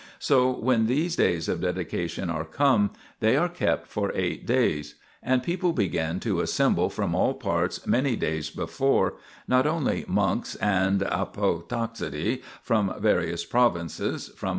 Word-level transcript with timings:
So 0.17 0.49
when 0.51 0.87
these 0.87 1.15
days 1.15 1.47
of 1.47 1.61
dedication 1.61 2.31
are 2.31 2.43
come, 2.43 2.89
they 3.19 3.37
are 3.37 3.47
kept 3.47 3.85
for 3.85 4.11
eight 4.15 4.47
days. 4.47 4.95
And 5.21 5.43
people 5.43 5.73
begin 5.73 6.19
to 6.21 6.41
assemble 6.41 6.89
from 6.89 7.13
all 7.13 7.35
parts 7.35 7.85
many 7.85 8.15
days 8.15 8.49
before; 8.49 9.17
not 9.47 9.67
only 9.67 10.03
monks 10.07 10.57
1 10.59 10.69
In 10.87 10.97
the 10.97 11.21
Old 11.39 11.71
Arm. 13.61 13.79